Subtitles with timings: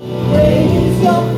[0.00, 1.29] Praise your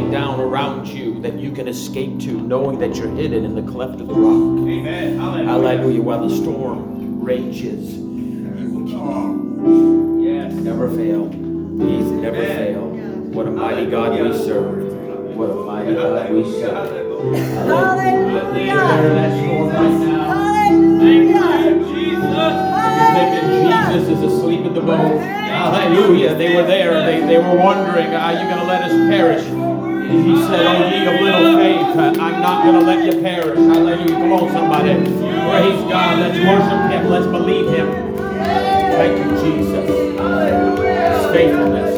[0.00, 3.70] falling down around you that you can escape to, knowing that you're hidden in the
[3.70, 4.68] cleft of the rock.
[4.68, 5.18] Amen.
[5.18, 5.48] Hallelujah.
[5.48, 6.02] Hallelujah.
[6.02, 10.20] While the storm rages, He will keep oh.
[10.22, 10.52] Yes.
[10.54, 11.28] Never fail.
[11.28, 12.56] He's never Amen.
[12.56, 13.34] failed.
[13.34, 15.36] What a mighty God we serve.
[15.36, 16.72] What a mighty God we serve.
[16.72, 18.40] Hallelujah.
[18.54, 20.24] Declare that storm right now.
[20.32, 21.40] Hallelujah.
[21.94, 22.34] Jesus.
[22.96, 25.20] You're thinking Jesus is asleep in the boat.
[25.20, 26.34] Hallelujah.
[26.34, 27.04] They were there.
[27.04, 29.49] They, they were wondering, are you going to let us perish?
[30.10, 33.56] And he said, oh, ye of little faith, I'm not going to let you perish.
[33.56, 34.08] Hallelujah.
[34.08, 34.94] Come on, somebody.
[34.94, 36.18] Praise God.
[36.18, 37.06] Let's worship him.
[37.08, 37.88] Let's believe him.
[38.16, 39.88] Thank you, Jesus.
[39.88, 41.94] His faithfulness.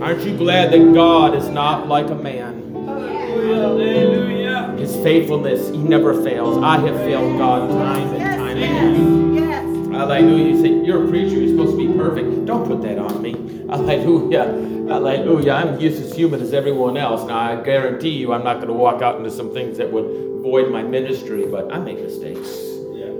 [0.00, 2.72] Aren't you glad that God is not like a man?
[2.72, 4.76] Hallelujah.
[4.78, 6.56] His faithfulness, he never fails.
[6.58, 9.67] I have failed God time and time again.
[9.98, 10.08] Yes.
[10.08, 10.54] Hallelujah.
[10.54, 12.46] You say, you're a preacher, you're supposed to be perfect.
[12.46, 13.32] Don't put that on me.
[13.68, 14.44] Hallelujah.
[14.88, 15.52] Hallelujah.
[15.52, 17.26] I'm just as human as everyone else.
[17.26, 20.42] Now, I guarantee you I'm not going to walk out into some things that would
[20.42, 22.48] void my ministry, but I make mistakes.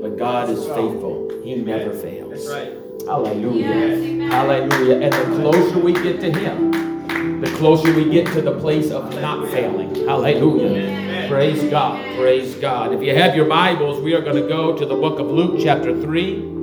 [0.00, 1.28] But God is faithful.
[1.42, 2.30] He never fails.
[2.30, 2.72] That's right.
[3.04, 3.66] Hallelujah.
[3.66, 4.32] Yes.
[4.32, 5.00] Hallelujah.
[5.00, 9.12] And the closer we get to Him, the closer we get to the place of
[9.16, 9.92] not failing.
[10.06, 10.68] Hallelujah.
[10.68, 11.28] Amen.
[11.28, 12.16] Praise God.
[12.16, 12.92] Praise God.
[12.92, 15.58] If you have your Bibles, we are going to go to the book of Luke,
[15.60, 16.57] chapter 3,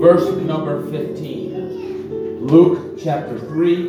[0.00, 2.46] verse number 15.
[2.46, 3.88] Luke, chapter 3,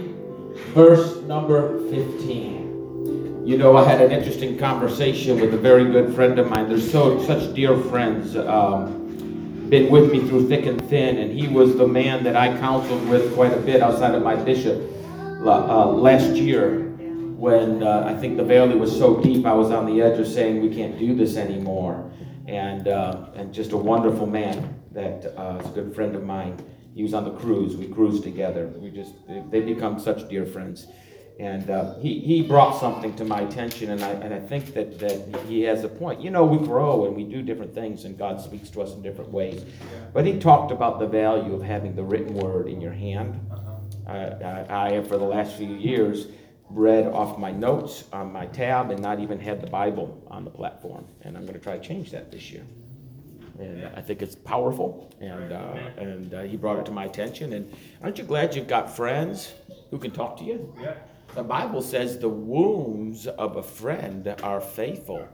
[0.73, 3.45] verse number 15.
[3.45, 6.67] You know, I had an interesting conversation with a very good friend of mine.
[6.67, 8.35] They're so such dear friends.
[8.35, 12.57] Um, been with me through thick and thin, and he was the man that I
[12.57, 14.81] counseled with quite a bit outside of my bishop
[15.15, 16.89] uh, last year
[17.37, 20.27] when uh, I think the valley was so deep, I was on the edge of
[20.27, 22.11] saying we can't do this anymore.
[22.47, 26.57] And uh, and just a wonderful man that uh, is a good friend of mine.
[26.93, 27.75] He was on the cruise.
[27.77, 28.67] We cruised together.
[28.67, 29.13] We just
[29.49, 30.87] they become such dear friends.
[31.39, 34.99] And uh, he, he brought something to my attention, and I, and I think that,
[34.99, 36.19] that he has a point.
[36.19, 39.01] You know, we grow and we do different things, and God speaks to us in
[39.01, 39.63] different ways.
[40.11, 43.39] But he talked about the value of having the written word in your hand.
[44.05, 46.27] I, I, I have, for the last few years,
[46.69, 50.51] read off my notes on my tab and not even had the Bible on the
[50.51, 51.05] platform.
[51.21, 52.65] And I'm going to try to change that this year.
[53.59, 57.53] And I think it's powerful, and, uh, and uh, he brought it to my attention.
[57.53, 59.53] And aren't you glad you've got friends
[59.91, 60.73] who can talk to you?
[60.81, 60.93] Yeah.
[61.35, 65.27] The Bible says the wounds of a friend are faithful.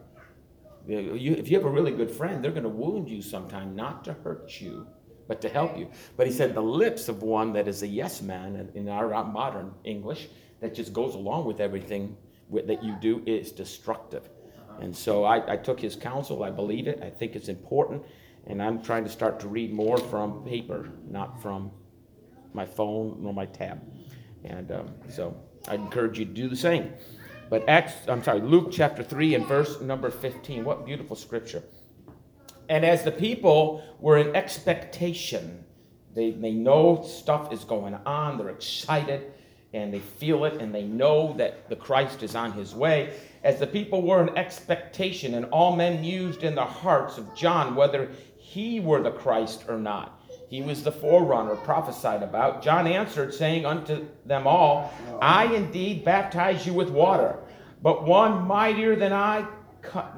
[0.87, 4.03] You- if you have a really good friend, they're going to wound you sometime, not
[4.05, 4.87] to hurt you,
[5.27, 5.89] but to help you.
[6.17, 9.71] But he said the lips of one that is a yes man, in our modern
[9.83, 10.29] English,
[10.61, 12.17] that just goes along with everything
[12.51, 14.29] that you do is destructive.
[14.81, 16.43] And so I, I took his counsel.
[16.43, 17.01] I believe it.
[17.01, 18.03] I think it's important.
[18.47, 21.71] And I'm trying to start to read more from paper, not from
[22.53, 23.81] my phone nor my tab.
[24.43, 25.35] And um, so
[25.67, 26.93] I encourage you to do the same.
[27.49, 30.63] But Acts, I'm sorry, Luke chapter 3 and verse number 15.
[30.63, 31.63] What beautiful scripture.
[32.69, 35.63] And as the people were in expectation,
[36.15, 39.33] they, they know stuff is going on, they're excited,
[39.75, 43.13] and they feel it, and they know that the Christ is on his way.
[43.43, 47.75] As the people were in expectation, and all men mused in the hearts of John
[47.75, 50.21] whether he were the Christ or not.
[50.49, 52.63] He was the forerunner prophesied about.
[52.63, 57.37] John answered, saying unto them all, I indeed baptize you with water,
[57.81, 59.45] but one mightier than I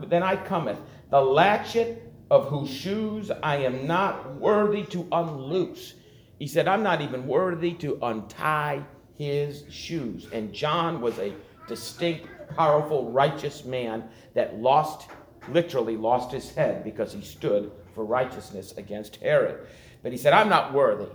[0.08, 0.80] than I cometh,
[1.10, 5.96] the latchet of whose shoes I am not worthy to unloose.
[6.40, 8.86] He said, I'm not even worthy to untie
[9.18, 10.28] his shoes.
[10.32, 11.34] And John was a
[11.68, 14.04] distinct, powerful, righteous man
[14.34, 15.10] that lost,
[15.50, 19.68] literally lost his head because he stood for righteousness against Herod.
[20.04, 21.10] But he said, I'm not worthy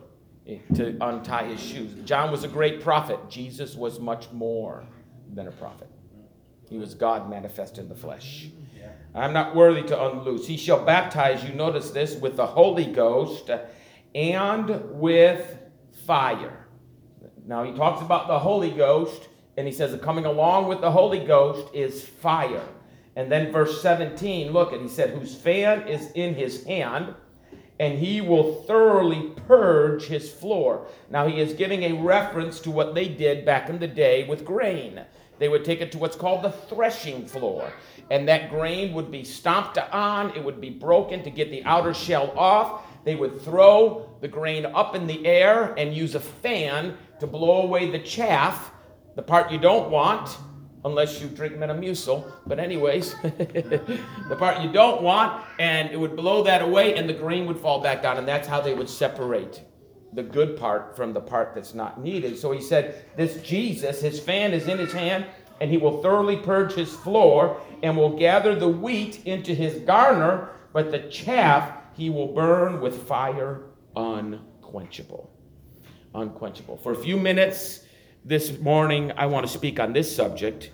[0.46, 1.92] eh, to untie his shoes.
[2.04, 3.18] John was a great prophet.
[3.28, 4.84] Jesus was much more
[5.32, 5.88] than a prophet.
[6.68, 8.48] He was God manifest in the flesh.
[9.14, 10.46] I'm not worthy to unloose.
[10.46, 13.50] He shall baptize you, notice this, with the Holy Ghost
[14.14, 15.58] and with
[16.06, 16.61] fire.
[17.46, 21.18] Now he talks about the Holy Ghost, and he says coming along with the Holy
[21.18, 22.64] Ghost is fire.
[23.16, 27.14] And then verse 17, look, and he said, whose fan is in his hand,
[27.78, 30.86] and he will thoroughly purge his floor.
[31.10, 34.44] Now, he is giving a reference to what they did back in the day with
[34.44, 35.00] grain.
[35.38, 37.72] They would take it to what's called the threshing floor,
[38.10, 41.92] and that grain would be stomped on, it would be broken to get the outer
[41.92, 42.86] shell off.
[43.04, 47.62] They would throw the grain up in the air and use a fan to blow
[47.62, 48.72] away the chaff,
[49.14, 50.36] the part you don't want,
[50.84, 52.28] unless you drink Metamucil.
[52.48, 57.14] But anyways, the part you don't want, and it would blow that away, and the
[57.14, 59.62] grain would fall back down, and that's how they would separate
[60.14, 62.36] the good part from the part that's not needed.
[62.36, 65.24] So he said, This Jesus, his fan is in his hand,
[65.60, 70.50] and he will thoroughly purge his floor, and will gather the wheat into his garner,
[70.72, 73.62] but the chaff he will burn with fire
[73.94, 75.31] unquenchable.
[76.14, 76.76] Unquenchable.
[76.76, 77.84] For a few minutes
[78.24, 80.70] this morning, I want to speak on this subject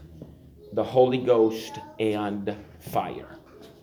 [0.72, 3.38] the Holy Ghost and fire.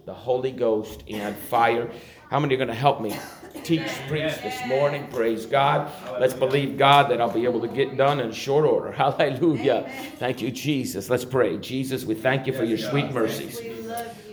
[0.06, 1.90] The Holy Ghost and fire.
[2.30, 3.18] How many are going to help me
[3.64, 5.08] teach, preach this morning?
[5.12, 5.92] Praise God.
[6.20, 8.92] Let's believe God that I'll be able to get done in short order.
[8.98, 9.90] Hallelujah.
[10.18, 11.10] Thank you, Jesus.
[11.10, 11.58] Let's pray.
[11.58, 13.60] Jesus, we thank you for your sweet mercies.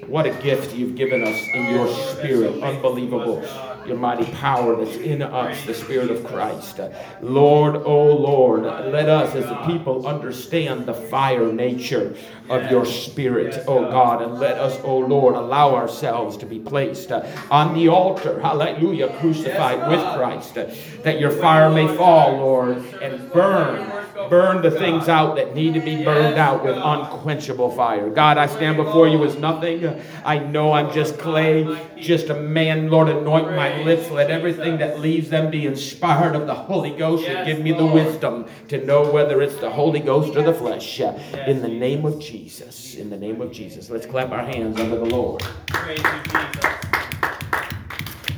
[0.07, 2.63] What a gift you've given us in your spirit.
[2.63, 3.43] Unbelievable.
[3.87, 6.81] Your mighty power that's in us, the Spirit of Christ.
[7.21, 12.15] Lord, oh Lord, let us as a people understand the fire nature
[12.49, 17.11] of your Spirit, oh God, and let us, oh Lord, allow ourselves to be placed
[17.13, 20.55] on the altar, hallelujah, crucified with Christ,
[21.03, 25.81] that your fire may fall, Lord, and burn burn the things out that need to
[25.81, 28.11] be burned out with unquenchable fire.
[28.11, 30.01] God, I stand before you as nothing.
[30.25, 32.91] I know I'm just clay, just a man.
[32.91, 34.11] Lord, anoint my lips.
[34.11, 37.87] Let everything that leaves them be inspired of the Holy Ghost and give me the
[37.87, 41.01] wisdom to know whether it's the Holy Ghost or the flesh.
[41.01, 42.95] In the name of Jesus.
[42.95, 43.91] In the name of Jesus.
[43.91, 45.43] Let's clap our hands under the Lord.
[45.69, 46.83] Praise you, Jesus.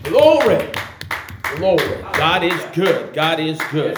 [0.04, 0.70] Glory.
[1.56, 2.02] Glory.
[2.14, 3.14] God is good.
[3.14, 3.96] God is good.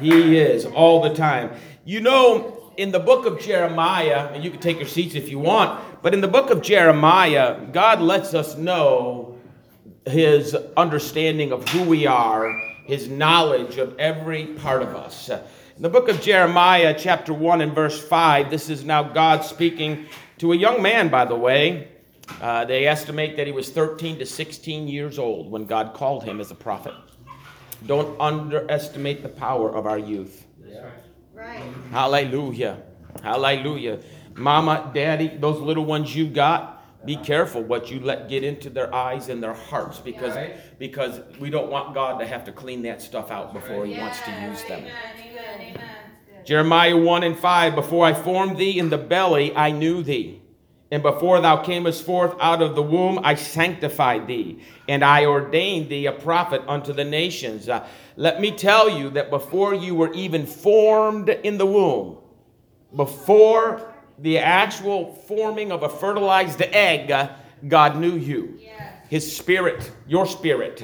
[0.00, 1.50] He is all the time.
[1.84, 5.38] You know, in the book of Jeremiah, and you can take your seats if you
[5.38, 9.38] want, but in the book of Jeremiah, God lets us know
[10.06, 12.52] his understanding of who we are,
[12.84, 15.28] his knowledge of every part of us.
[15.28, 20.06] In the book of Jeremiah, chapter 1 and verse 5, this is now God speaking
[20.38, 21.88] to a young man, by the way.
[22.40, 26.40] Uh, they estimate that he was 13 to 16 years old when God called him
[26.40, 26.94] as a prophet.
[27.86, 30.46] Don't underestimate the power of our youth.
[31.32, 31.62] Right.
[31.90, 32.82] Hallelujah.
[33.22, 34.00] Hallelujah.
[34.34, 38.92] Mama, daddy, those little ones you got, be careful what you let get into their
[38.94, 40.34] eyes and their hearts because
[40.78, 44.20] because we don't want God to have to clean that stuff out before he wants
[44.22, 44.84] to use them.
[46.44, 50.40] Jeremiah 1 and 5 Before I formed thee in the belly, I knew thee.
[50.94, 55.88] And before thou camest forth out of the womb, I sanctified thee, and I ordained
[55.88, 57.68] thee a prophet unto the nations.
[57.68, 62.18] Uh, let me tell you that before you were even formed in the womb,
[62.94, 67.30] before the actual forming of a fertilized egg, uh,
[67.66, 68.60] God knew you.
[69.08, 70.80] His spirit, your spirit.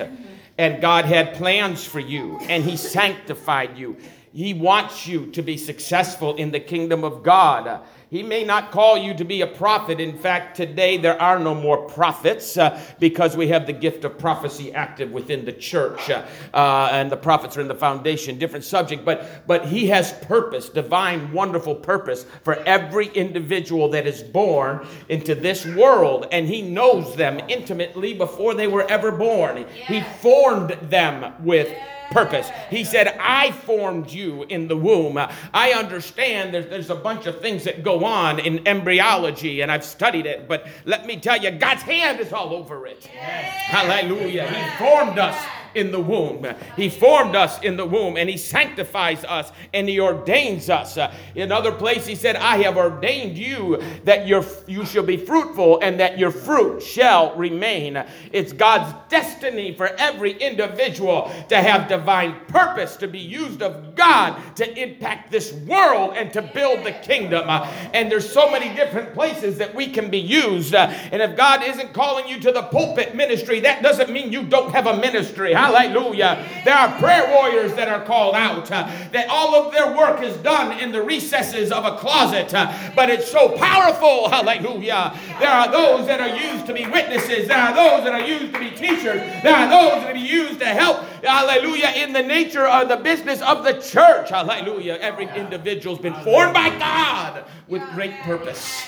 [0.58, 3.96] And God had plans for you, and He sanctified you.
[4.32, 7.82] He wants you to be successful in the kingdom of God.
[8.10, 10.00] He may not call you to be a prophet.
[10.00, 14.18] In fact, today there are no more prophets uh, because we have the gift of
[14.18, 16.10] prophecy active within the church.
[16.10, 19.04] Uh, uh, and the prophets are in the foundation, different subject.
[19.04, 25.36] But, but he has purpose, divine, wonderful purpose for every individual that is born into
[25.36, 26.26] this world.
[26.32, 29.64] And he knows them intimately before they were ever born.
[29.86, 31.72] He formed them with
[32.10, 32.48] purpose.
[32.68, 35.18] He said, I formed you in the womb.
[35.18, 39.84] I understand there's, there's a bunch of things that go on in embryology, and I've
[39.84, 43.04] studied it, but let me tell you, God's hand is all over it.
[43.06, 44.46] Hallelujah.
[44.46, 45.36] He formed us
[45.74, 46.46] in the womb.
[46.76, 50.98] He formed us in the womb and he sanctifies us and he ordains us.
[51.34, 56.00] In other place he said, I have ordained you that you shall be fruitful and
[56.00, 58.02] that your fruit shall remain.
[58.32, 64.56] It's God's destiny for every individual to have divine purpose, to be used of God
[64.56, 67.48] to impact this world and to build the kingdom.
[67.92, 70.74] And there's so many different places that we can be used.
[70.74, 74.72] And if God isn't calling you to the pulpit ministry, that doesn't mean you don't
[74.72, 75.54] have a ministry.
[75.60, 76.46] Hallelujah.
[76.64, 80.36] There are prayer warriors that are called out, uh, that all of their work is
[80.38, 84.28] done in the recesses of a closet, uh, but it's so powerful.
[84.30, 85.14] Hallelujah.
[85.38, 88.54] There are those that are used to be witnesses, there are those that are used
[88.54, 91.04] to be teachers, there are those that are used to help.
[91.22, 91.92] Hallelujah.
[91.96, 94.30] In the nature of the business of the church.
[94.30, 94.98] Hallelujah.
[95.00, 98.86] Every individual's been formed by God with great purpose.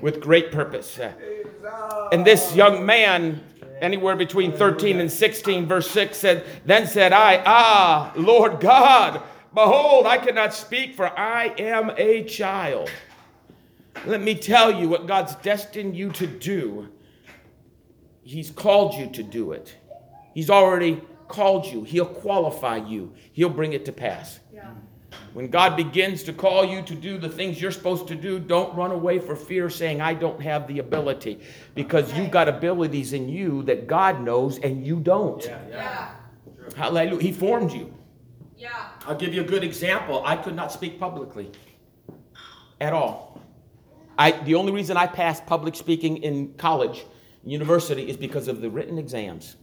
[0.00, 0.98] With great purpose.
[2.12, 3.42] And this young man
[3.84, 9.22] anywhere between 13 and 16, verse 6 said, Then said I, Ah, Lord God,
[9.52, 12.90] behold, I cannot speak, for I am a child.
[14.06, 16.88] Let me tell you what God's destined you to do.
[18.22, 19.76] He's called you to do it.
[20.34, 21.84] He's already called you.
[21.84, 23.12] He'll qualify you.
[23.32, 24.40] He'll bring it to pass.
[25.34, 28.72] When God begins to call you to do the things you're supposed to do, don't
[28.76, 31.40] run away for fear saying, I don't have the ability.
[31.74, 35.44] Because you've got abilities in you that God knows and you don't.
[35.44, 36.10] Yeah, yeah.
[36.76, 37.20] Hallelujah.
[37.20, 37.92] He formed you.
[38.56, 38.90] Yeah.
[39.06, 40.22] I'll give you a good example.
[40.24, 41.50] I could not speak publicly
[42.80, 43.42] at all.
[44.16, 47.04] I, the only reason I passed public speaking in college,
[47.42, 49.56] university, is because of the written exams.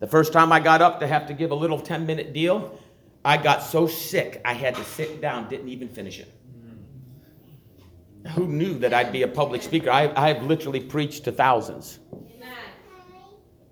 [0.00, 2.76] The first time I got up to have to give a little 10 minute deal,
[3.24, 6.32] I got so sick I had to sit down, didn't even finish it.
[8.34, 9.90] Who knew that I'd be a public speaker?
[9.90, 11.98] I, I've literally preached to thousands,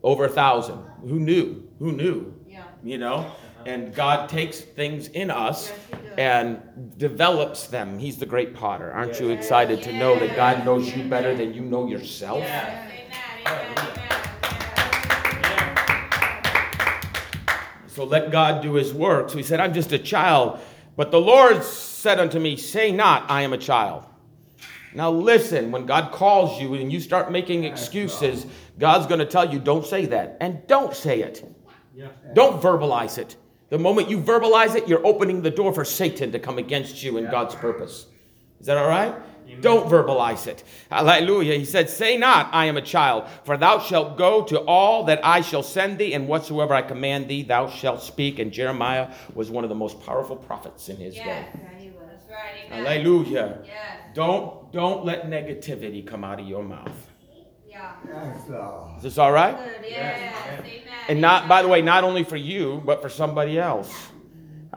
[0.02, 0.82] over a thousand.
[1.02, 1.68] Who knew?
[1.78, 2.34] Who knew?
[2.46, 2.64] Yeah.
[2.82, 3.30] you know
[3.66, 9.18] and god takes things in us Yes, and develops them he's the great potter aren't
[9.20, 12.88] you excited to know that god knows you better than you know yourself Yeah.
[13.46, 13.76] Amen.
[13.76, 14.17] Amen.
[17.98, 20.60] So let god do his work so he said i'm just a child.
[20.94, 24.04] But the lord said unto me say not i am a child.
[24.94, 28.46] Now listen when god calls you and you start making excuses
[28.78, 31.44] god's going to tell you don't say that and don't say it.
[32.34, 33.34] Don't verbalize it.
[33.70, 37.16] The moment you verbalize it, you're opening the door for Satan to come against you
[37.18, 38.06] in God's purpose.
[38.60, 39.12] Is that all right?
[39.60, 40.62] Don't verbalize it.
[40.90, 41.54] Hallelujah.
[41.58, 45.20] He said, Say not, I am a child, for thou shalt go to all that
[45.24, 48.38] I shall send thee, and whatsoever I command thee, thou shalt speak.
[48.38, 51.24] And Jeremiah was one of the most powerful prophets in his Yes.
[51.26, 51.60] day.
[51.62, 52.04] Yeah, he was.
[52.30, 52.72] Right.
[52.86, 53.58] Hallelujah.
[53.64, 53.74] Yes.
[54.14, 56.90] Don't don't let negativity come out of your mouth.
[57.68, 57.92] Yeah.
[58.06, 59.56] Yes, Is this all right?
[59.56, 59.88] Good.
[59.90, 60.34] Yes.
[60.60, 60.82] Amen.
[61.08, 64.08] And not, by the way, not only for you, but for somebody else.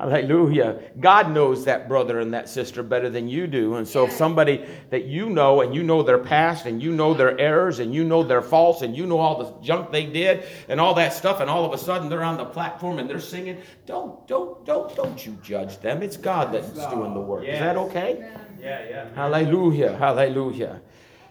[0.02, 0.80] Hallelujah.
[1.00, 3.76] God knows that brother and that sister better than you do.
[3.76, 7.14] And so, if somebody that you know and you know their past and you know
[7.14, 10.44] their errors and you know their faults and you know all the junk they did
[10.70, 13.20] and all that stuff, and all of a sudden they're on the platform and they're
[13.20, 16.02] singing, don't, don't, don't, don't you judge them.
[16.02, 17.46] It's God that's doing the work.
[17.46, 18.28] Is that okay?
[18.60, 19.14] Yeah, yeah.
[19.14, 19.98] Hallelujah.
[19.98, 20.82] Hallelujah.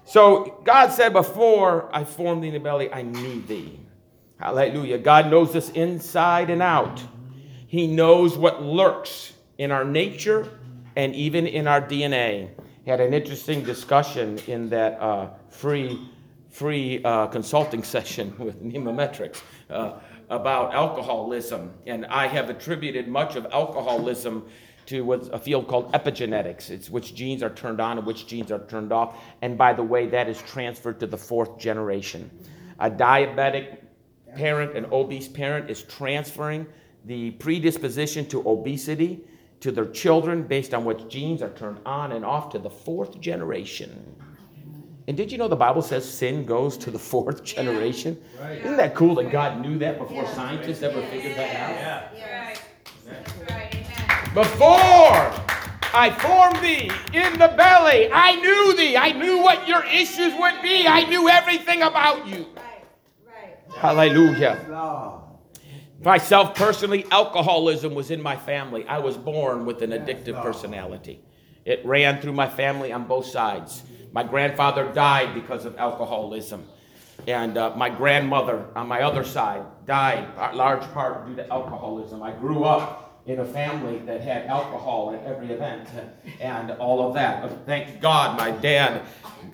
[0.05, 3.81] So God said, Before I formed thee in the belly, I knew thee.
[4.39, 4.99] Hallelujah.
[4.99, 7.03] God knows us inside and out.
[7.71, 10.59] He knows what lurks in our nature
[10.97, 12.51] and even in our DNA.
[12.85, 16.09] Had an interesting discussion in that uh, free
[16.49, 20.01] free uh, consulting session with Nemometrics uh,
[20.31, 24.49] about alcoholism, and I have attributed much of alcoholism
[24.87, 26.71] to what's a field called epigenetics.
[26.71, 29.17] It's which genes are turned on and which genes are turned off.
[29.43, 32.33] And by the way, that is transferred to the fourth generation.
[32.81, 33.79] A diabetic
[34.35, 36.67] parent, an obese parent, is transferring
[37.05, 39.21] the predisposition to obesity
[39.61, 43.21] to their children based on what genes are turned on and off to the fourth
[43.21, 44.17] generation.
[45.09, 48.21] And did you know the Bible says sin goes to the fourth generation?
[48.41, 48.59] Right.
[48.59, 51.75] Isn't that cool that God knew that before scientists ever figured that out?
[51.75, 52.09] Yeah.
[52.15, 52.63] Yes.
[53.49, 53.71] Right.
[54.35, 55.51] Before
[55.93, 58.97] I formed thee in the belly, I knew thee.
[58.97, 60.87] I knew what your issues would be.
[60.87, 62.47] I knew everything about you.
[62.55, 62.85] Right.
[63.27, 63.77] Right.
[63.77, 64.65] Hallelujah.
[66.03, 68.87] Myself personally, alcoholism was in my family.
[68.87, 71.21] I was born with an addictive personality.
[71.67, 73.83] It ran through my family on both sides.
[74.11, 76.67] My grandfather died because of alcoholism.
[77.29, 82.23] And uh, my grandmother on my other side died, a large part due to alcoholism.
[82.23, 85.89] I grew up in a family that had alcohol at every event
[86.41, 87.67] and all of that.
[87.67, 89.03] Thank God my dad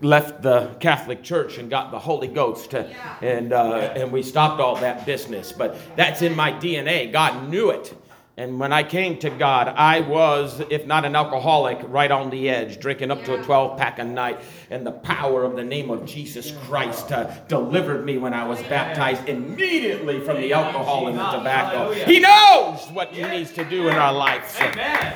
[0.01, 2.85] left the Catholic Church and got the Holy Ghost, uh,
[3.21, 5.53] and uh, and we stopped all that business.
[5.53, 7.13] But that's in my DNA.
[7.13, 7.95] God knew it.
[8.39, 12.51] And when I came to God, I was, if not an alcoholic, right on the
[12.51, 14.41] edge, drinking up to a 12 pack a night.
[14.69, 18.61] And the power of the name of Jesus Christ uh, delivered me when I was
[18.65, 21.95] baptized immediately from the alcohol and the tobacco.
[21.95, 24.55] He knows what He needs to do in our lives.
[24.61, 25.15] Amen.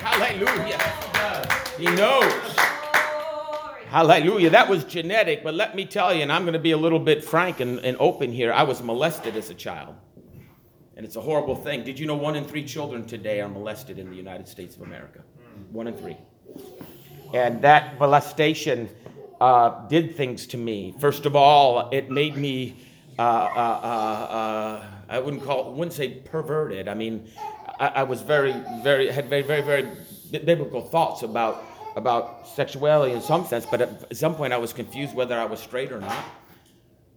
[0.00, 0.78] Hallelujah.
[1.76, 2.32] He knows.
[3.88, 4.48] Hallelujah.
[4.48, 6.98] That was genetic, but let me tell you, and I'm going to be a little
[6.98, 8.50] bit frank and, and open here.
[8.50, 9.94] I was molested as a child.
[10.96, 11.84] And it's a horrible thing.
[11.84, 14.82] Did you know one in three children today are molested in the United States of
[14.82, 15.20] America?
[15.70, 16.16] One in three.
[17.32, 18.88] And that molestation
[19.40, 20.94] uh, did things to me.
[21.00, 22.76] First of all, it made me,
[23.18, 26.88] uh, uh, uh, uh, I wouldn't call, wouldn't say perverted.
[26.88, 27.28] I mean,
[27.80, 29.88] I, I was very, very, had very, very, very
[30.30, 31.64] bi- biblical thoughts about
[31.96, 33.66] about sexuality in some sense.
[33.66, 36.24] But at some point, I was confused whether I was straight or not.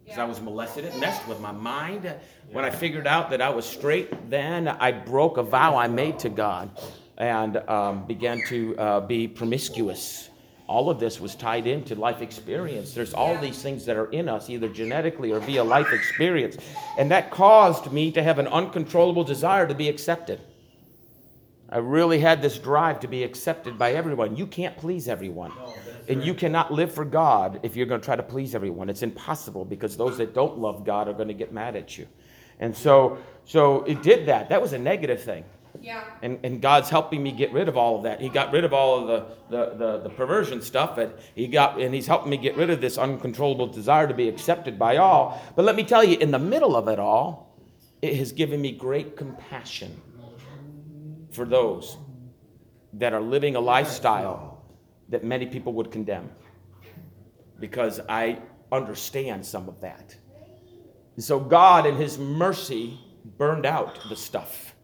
[0.06, 0.84] Because I was molested.
[0.84, 2.14] It messed with my mind.
[2.52, 6.20] When I figured out that I was straight, then I broke a vow I made
[6.20, 6.70] to God
[7.18, 10.30] and um, began to uh, be promiscuous.
[10.68, 12.94] All of this was tied into life experience.
[12.94, 16.56] There's all these things that are in us, either genetically or via life experience.
[16.98, 20.40] And that caused me to have an uncontrollable desire to be accepted.
[21.68, 24.36] I really had this drive to be accepted by everyone.
[24.36, 25.50] You can't please everyone.
[26.08, 28.88] And you cannot live for God if you're going to try to please everyone.
[28.88, 32.06] It's impossible because those that don't love God are going to get mad at you.
[32.60, 34.48] And so, so it did that.
[34.48, 35.44] That was a negative thing.
[35.80, 36.04] Yeah.
[36.22, 38.20] And, and God's helping me get rid of all of that.
[38.20, 41.78] He got rid of all of the, the, the, the perversion stuff, and he got
[41.80, 45.42] and he's helping me get rid of this uncontrollable desire to be accepted by all.
[45.54, 47.54] But let me tell you, in the middle of it all,
[48.00, 50.00] it has given me great compassion
[51.30, 51.98] for those
[52.94, 54.55] that are living a lifestyle
[55.08, 56.30] that many people would condemn.
[57.60, 58.38] Because I
[58.72, 60.16] understand some of that.
[61.14, 62.98] And so God, in His mercy,
[63.38, 64.74] burned out the stuff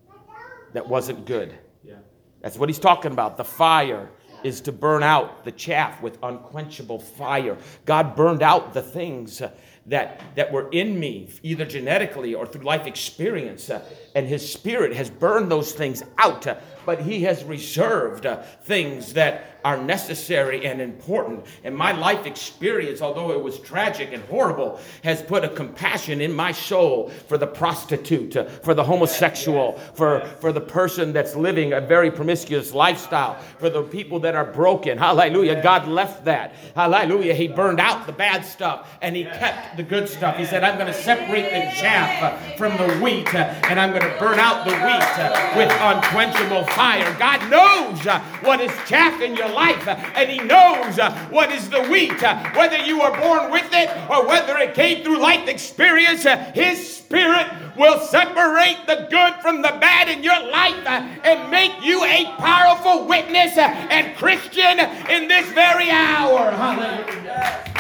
[0.73, 1.55] that wasn't good.
[1.85, 1.97] Yeah.
[2.41, 3.37] That's what he's talking about.
[3.37, 4.11] The fire
[4.43, 7.57] is to burn out the chaff with unquenchable fire.
[7.85, 9.41] God burned out the things
[9.87, 13.71] that, that were in me, either genetically or through life experience,
[14.15, 16.47] and his spirit has burned those things out.
[16.85, 21.47] But he has reserved uh, things that are necessary and important.
[21.65, 26.33] And my life experience, although it was tragic and horrible, has put a compassion in
[26.33, 31.73] my soul for the prostitute, uh, for the homosexual, for, for the person that's living
[31.73, 34.99] a very promiscuous lifestyle, for the people that are broken.
[34.99, 35.63] Hallelujah.
[35.63, 36.55] God left that.
[36.75, 37.35] Hallelujah.
[37.35, 40.37] He burned out the bad stuff and he kept the good stuff.
[40.37, 43.91] He said, I'm going to separate the chaff uh, from the wheat uh, and I'm
[43.91, 47.15] going to burn out the wheat uh, with unquenchable fire.
[47.19, 51.51] God knows uh, what is chaff in your life, uh, and He knows uh, what
[51.53, 52.21] is the wheat.
[52.55, 56.25] Whether you were born with it or whether it came through life experience,
[56.55, 62.03] His Spirit will separate the good from the bad in your life and make you
[62.05, 64.79] a powerful witness and Christian
[65.11, 66.51] in this very hour.
[66.51, 67.73] Hallelujah.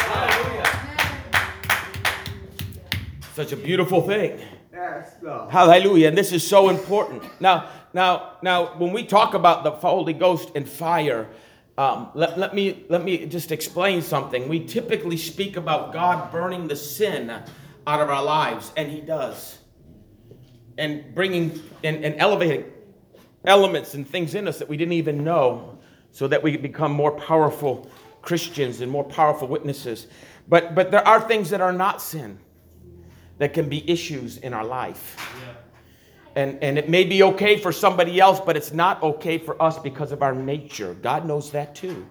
[3.34, 4.38] Such a beautiful thing.
[5.50, 6.08] Hallelujah.
[6.08, 7.22] And this is so important.
[7.40, 11.28] Now, now, now, when we talk about the Holy Ghost and fire,
[11.76, 14.48] um, let, let, me, let me just explain something.
[14.48, 19.58] We typically speak about God burning the sin out of our lives, and He does.
[20.78, 22.64] And bringing and, and elevating
[23.44, 25.78] elements and things in us that we didn't even know
[26.12, 27.90] so that we become more powerful
[28.22, 30.06] Christians and more powerful witnesses.
[30.48, 32.38] But, but there are things that are not sin
[33.42, 35.16] that can be issues in our life.
[36.36, 39.80] And, and it may be okay for somebody else, but it's not okay for us
[39.80, 40.94] because of our nature.
[40.94, 42.08] God knows that too.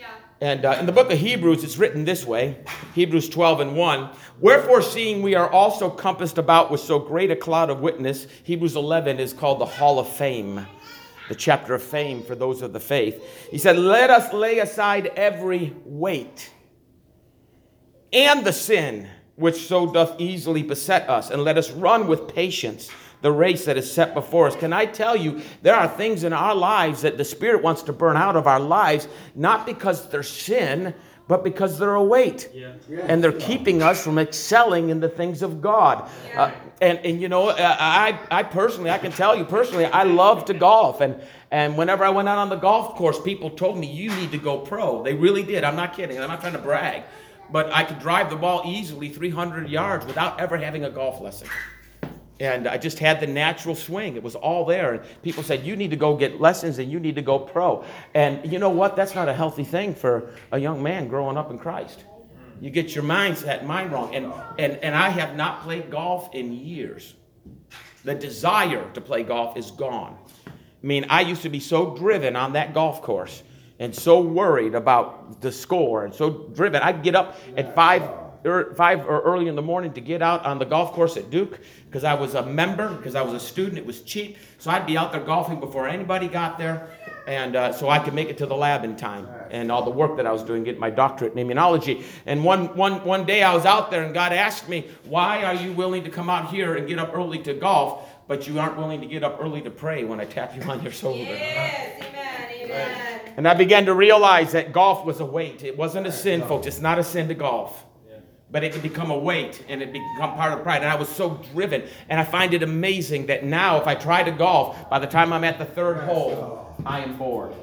[0.00, 0.14] Yeah.
[0.40, 2.56] And uh, in the book of Hebrews, it's written this way
[2.94, 4.10] Hebrews 12 and 1.
[4.40, 8.74] Wherefore, seeing we are also compassed about with so great a cloud of witness, Hebrews
[8.74, 10.66] 11 is called the Hall of Fame,
[11.28, 13.22] the chapter of fame for those of the faith.
[13.50, 16.50] He said, Let us lay aside every weight
[18.10, 19.06] and the sin
[19.42, 23.76] which so doth easily beset us, and let us run with patience the race that
[23.76, 24.56] is set before us.
[24.56, 27.92] Can I tell you, there are things in our lives that the Spirit wants to
[27.92, 30.92] burn out of our lives, not because they're sin,
[31.28, 32.50] but because they're a weight.
[32.52, 32.72] Yeah.
[33.06, 36.10] And they're keeping us from excelling in the things of God.
[36.36, 36.50] Uh,
[36.80, 40.44] and, and you know, uh, I, I personally, I can tell you personally, I love
[40.46, 41.00] to golf.
[41.00, 41.14] And,
[41.52, 44.38] and whenever I went out on the golf course, people told me, you need to
[44.38, 45.02] go pro.
[45.04, 45.62] They really did.
[45.62, 46.18] I'm not kidding.
[46.20, 47.04] I'm not trying to brag.
[47.52, 51.48] But I could drive the ball easily 300 yards without ever having a golf lesson.
[52.40, 54.16] And I just had the natural swing.
[54.16, 54.94] It was all there.
[54.94, 57.84] And people said, You need to go get lessons and you need to go pro.
[58.14, 58.96] And you know what?
[58.96, 62.04] That's not a healthy thing for a young man growing up in Christ.
[62.60, 64.14] You get your mindset, mind wrong.
[64.14, 67.14] And, and, and I have not played golf in years.
[68.04, 70.16] The desire to play golf is gone.
[70.46, 73.42] I mean, I used to be so driven on that golf course
[73.82, 76.80] and so worried about the score and so driven.
[76.82, 78.08] I'd get up at five,
[78.46, 81.30] er, five or early in the morning to get out on the golf course at
[81.30, 83.78] Duke because I was a member, because I was a student.
[83.78, 86.86] It was cheap, so I'd be out there golfing before anybody got there,
[87.26, 89.26] and uh, so I could make it to the lab in time.
[89.50, 92.04] And all the work that I was doing, getting my doctorate in immunology.
[92.24, 95.54] And one one one day I was out there, and God asked me, "Why are
[95.54, 98.76] you willing to come out here and get up early to golf?" But you aren't
[98.76, 101.18] willing to get up early to pray when I tap you on your shoulder.
[101.18, 102.00] Yes.
[102.00, 102.70] Amen.
[102.70, 103.21] Amen.
[103.36, 105.62] And I began to realize that golf was a weight.
[105.62, 106.66] It wasn't a sin, folks.
[106.66, 107.84] It's not a sin to golf.
[108.50, 110.82] But it can become a weight and it become part of pride.
[110.82, 111.84] And I was so driven.
[112.10, 115.32] And I find it amazing that now, if I try to golf, by the time
[115.32, 117.54] I'm at the third hole, I am bored.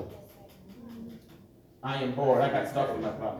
[1.84, 2.42] I am bored.
[2.42, 3.10] I got stuck in my.
[3.10, 3.40] Oh.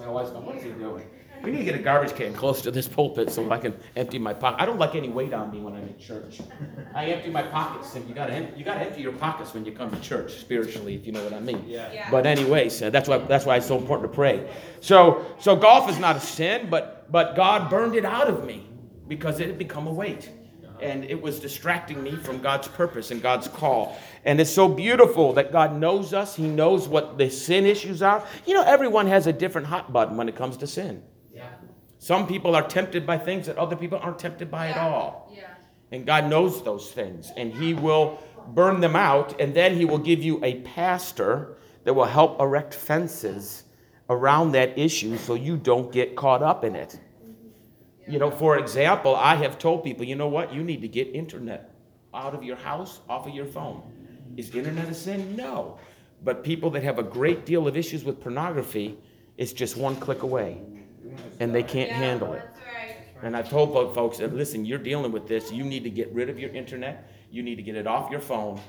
[0.00, 1.06] My wife's going, what is he doing?
[1.44, 4.18] We need to get a garbage can close to this pulpit so I can empty
[4.18, 4.62] my pocket.
[4.62, 6.40] I don't like any weight on me when I'm in church.
[6.94, 9.72] I empty my pockets, and you gotta em- you gotta empty your pockets when you
[9.72, 11.64] come to church spiritually, if you know what I mean.
[11.66, 11.92] Yeah.
[11.92, 12.10] Yeah.
[12.10, 14.48] But anyways, uh, that's why that's why it's so important to pray.
[14.80, 18.66] So so golf is not a sin, but but God burned it out of me
[19.06, 20.30] because it had become a weight.
[20.80, 23.96] And it was distracting me from God's purpose and God's call.
[24.24, 26.34] And it's so beautiful that God knows us.
[26.34, 28.26] He knows what the sin issues are.
[28.44, 31.02] You know, everyone has a different hot button when it comes to sin.
[32.04, 32.16] Yeah.
[32.16, 35.32] Some people are tempted by things that other people aren't tempted by at all.
[35.34, 35.48] Yeah.
[35.90, 39.98] And God knows those things, and He will burn them out, and then He will
[39.98, 43.64] give you a pastor that will help erect fences
[44.10, 47.00] around that issue so you don't get caught up in it.
[48.06, 51.08] You know, for example, I have told people, you know what, you need to get
[51.14, 51.74] internet
[52.12, 53.82] out of your house, off of your phone.
[54.36, 55.36] Is internet a sin?
[55.36, 55.78] No.
[56.22, 58.98] But people that have a great deal of issues with pornography,
[59.38, 60.60] it's just one click away,
[61.40, 62.42] and they can't Yeah, handle it.
[62.42, 62.96] That's right.
[63.22, 65.50] And I told fo- folks that listen, you're dealing with this.
[65.52, 67.10] You need to get rid of your internet.
[67.30, 68.60] You need to get it off your phone.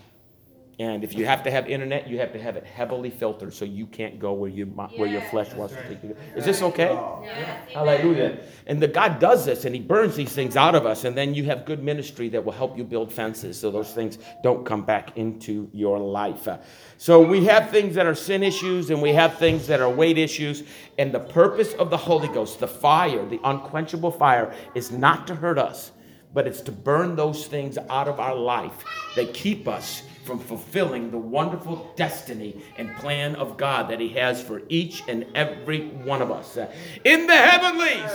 [0.78, 3.64] And if you have to have internet, you have to have it heavily filtered so
[3.64, 5.32] you can't go where you where your Yes.
[5.32, 6.18] flesh wants to take you.
[6.36, 6.92] Is this okay?
[7.24, 7.72] Yes.
[7.72, 8.40] Hallelujah.
[8.68, 11.34] And the God does this and He burns these things out of us, and then
[11.34, 14.84] you have good ministry that will help you build fences so those things don't come
[14.84, 16.50] back into your life.
[16.98, 20.18] So we have things that are sin issues and we have things that are weight
[20.18, 20.64] issues.
[20.98, 25.36] And the purpose of the Holy Ghost, the fire, the unquenchable fire, is not to
[25.36, 25.92] hurt us,
[26.34, 28.84] but it's to burn those things out of our life
[29.16, 34.42] that keep us from fulfilling the wonderful destiny and plan of God that He has
[34.42, 36.58] for each and every one of us.
[37.04, 38.12] In the heavenlies,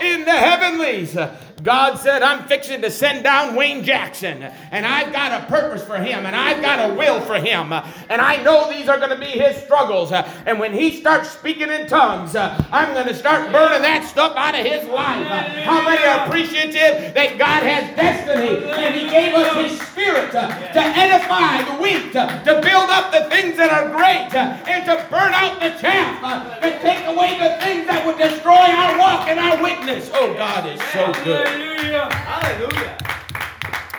[0.00, 1.16] in the heavenlies,
[1.62, 5.96] God said, I'm fixing to send down Wayne Jackson, and I've got a purpose for
[5.96, 9.18] him, and I've got a will for him, and I know these are going to
[9.18, 10.10] be his struggles.
[10.10, 14.58] And when he starts speaking in tongues, I'm going to start burning that stuff out
[14.58, 15.26] of his life.
[15.64, 20.40] How many are appreciative that God has destiny and he gave us his spirit to
[20.40, 24.94] edify the weak, uh, to build up the things that are great, uh, and to
[25.10, 29.28] burn out the chaff, uh, and take away the things that would destroy our walk
[29.28, 30.10] and our witness.
[30.14, 31.46] Oh, God is so good.
[31.46, 32.08] Hallelujah.
[32.12, 32.96] Hallelujah.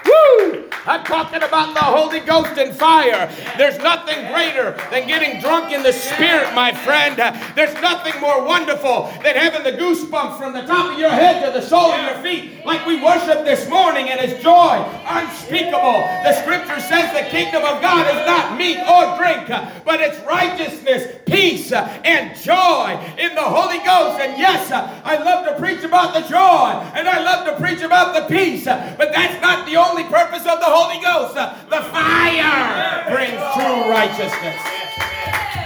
[0.05, 0.64] Woo!
[0.87, 3.29] I'm talking about the Holy Ghost and fire.
[3.57, 7.17] There's nothing greater than getting drunk in the Spirit, my friend.
[7.55, 11.51] There's nothing more wonderful than having the goosebumps from the top of your head to
[11.51, 16.05] the sole of your feet, like we worship this morning, and it's joy unspeakable.
[16.21, 19.47] The scripture says the kingdom of God is not meat or drink,
[19.83, 24.21] but it's righteousness, peace, and joy in the Holy Ghost.
[24.21, 28.13] And yes, I love to preach about the joy, and I love to preach about
[28.13, 31.37] the peace, but that's not the only purpose of the Holy Ghost.
[31.37, 34.59] Uh, the fire brings true righteousness.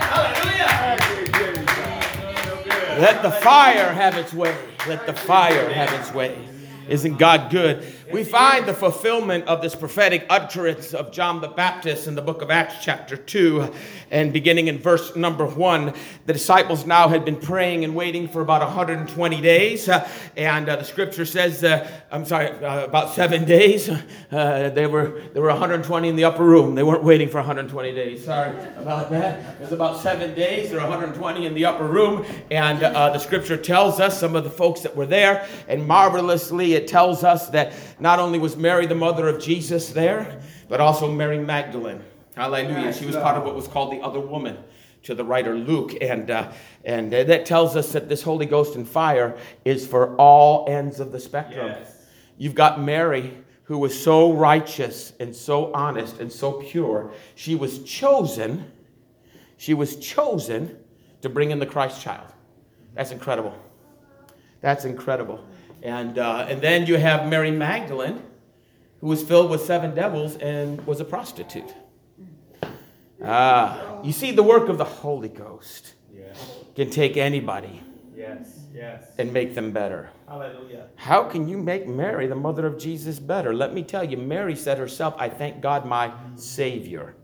[0.05, 0.69] Hallelujah.
[3.01, 4.55] Let the fire have its way.
[4.87, 6.37] Let the fire have its way.
[6.87, 7.83] Isn't God good?
[8.11, 12.41] We find the fulfillment of this prophetic utterance of John the Baptist in the book
[12.41, 13.71] of Acts, chapter 2,
[14.09, 15.93] and beginning in verse number 1.
[16.25, 20.77] The disciples now had been praying and waiting for about 120 days, uh, and uh,
[20.77, 23.89] the scripture says, uh, I'm sorry, uh, about seven days.
[24.31, 26.73] Uh, they were there were 120 in the upper room.
[26.73, 28.25] They weren't waiting for 120 days.
[28.25, 29.55] Sorry about that.
[29.55, 30.71] It was about seven days.
[30.71, 34.43] There were 120 in the upper room, and uh, the scripture tells us some of
[34.43, 38.85] the folks that were there, and marvelously it tells us that not only was Mary
[38.85, 42.03] the mother of Jesus there, but also Mary Magdalene.
[42.35, 42.93] Hallelujah.
[42.93, 44.57] She was part of what was called the other woman
[45.03, 45.95] to the writer Luke.
[46.01, 46.51] And, uh,
[46.85, 50.99] and uh, that tells us that this Holy Ghost and fire is for all ends
[50.99, 51.67] of the spectrum.
[51.67, 51.95] Yes.
[52.37, 57.11] You've got Mary, who was so righteous and so honest and so pure.
[57.35, 58.71] She was chosen,
[59.57, 60.77] she was chosen
[61.21, 62.27] to bring in the Christ child.
[62.95, 63.57] That's incredible.
[64.61, 65.45] That's incredible.
[65.81, 68.21] And, uh, and then you have Mary Magdalene,
[69.01, 71.73] who was filled with seven devils and was a prostitute.
[73.23, 76.55] Ah, you see, the work of the Holy Ghost Yes.
[76.75, 77.81] can take anybody
[78.15, 78.59] Yes.
[78.73, 79.03] Yes.
[79.17, 80.09] and make them better.
[80.27, 80.87] Hallelujah.
[80.95, 83.53] How can you make Mary, the mother of Jesus, better?
[83.53, 87.15] Let me tell you, Mary said herself, I thank God, my Savior.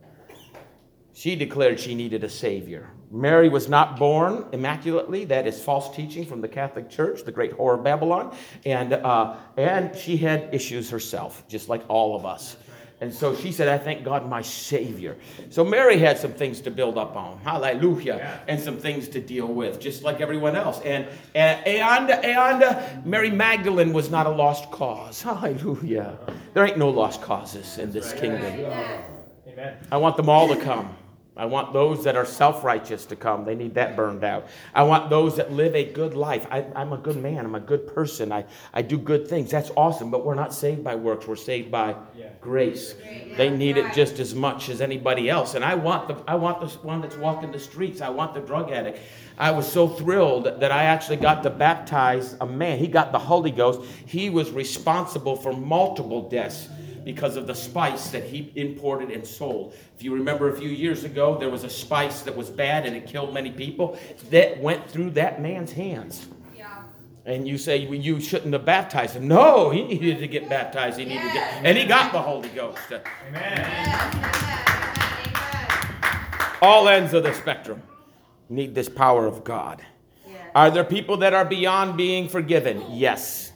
[1.15, 2.89] She declared she needed a Savior.
[3.10, 5.23] Mary was not born immaculately.
[5.23, 8.36] That is false teaching from the Catholic Church, the great whore of Babylon.
[8.65, 12.58] And, uh, and she had issues herself, just like all of us.
[12.99, 15.15] And so she said, I thank God, my Savior.
[15.49, 17.39] So Mary had some things to build up on.
[17.39, 18.17] Hallelujah.
[18.17, 18.39] Yeah.
[18.49, 20.82] And some things to deal with, just like everyone else.
[20.82, 25.21] And, and, and, and Mary Magdalene was not a lost cause.
[25.21, 26.17] Hallelujah.
[26.54, 28.54] There ain't no lost causes in this kingdom.
[29.47, 29.78] Amen.
[29.89, 30.93] I want them all to come.
[31.37, 33.43] I want those that are self righteous to come.
[33.43, 34.47] They need that burned out.
[34.73, 36.47] I want those that live a good life.
[36.49, 37.45] I, am a good man.
[37.45, 38.31] I'm a good person.
[38.31, 39.51] I, I do good things.
[39.51, 40.11] That's awesome.
[40.11, 41.27] But we're not saved by works.
[41.27, 42.27] We're saved by Yeah.
[42.39, 42.95] grace.
[43.35, 45.55] They need it just as much as anybody else.
[45.55, 47.99] And I want the I want the one that's walking the streets.
[47.99, 48.99] I want the drug addict.
[49.37, 52.79] I was so thrilled that I actually got to baptize a man.
[52.79, 53.81] He got the Holy Ghost.
[54.05, 56.69] He was responsible for multiple deaths
[57.05, 59.75] because of the spice that he imported and sold.
[59.95, 62.95] If you remember a few years ago, there was a spice that was bad and
[62.95, 63.97] it killed many people.
[64.31, 66.27] That went through that man's hands.
[66.57, 66.81] Yeah.
[67.25, 69.27] And you say, well, you shouldn't have baptized him.
[69.27, 70.97] No, he needed to get baptized.
[70.99, 72.79] He needed to, get, and he got the Holy Ghost.
[72.91, 73.03] Amen.
[73.33, 74.65] Amen.
[75.23, 76.49] Amen.
[76.61, 77.83] All ends of the spectrum
[78.49, 79.83] need this power of God.
[80.27, 80.49] Yes.
[80.55, 82.83] Are there people that are beyond being forgiven?
[82.89, 83.51] Yes.